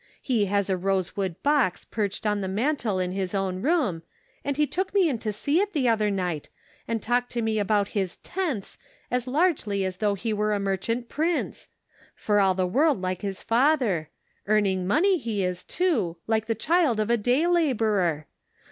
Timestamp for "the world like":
12.55-13.21